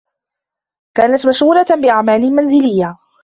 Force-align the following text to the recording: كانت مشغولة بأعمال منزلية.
كانت 0.97 1.27
مشغولة 1.27 1.65
بأعمال 1.81 2.31
منزلية. 2.35 2.97